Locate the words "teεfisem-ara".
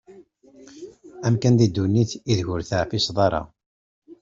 2.69-3.41